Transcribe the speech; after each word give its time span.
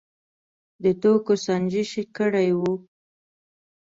د 0.83 0.85
توکو 1.01 1.33
سنجش 1.45 1.91
کړی 2.17 2.49
و. 2.59 2.61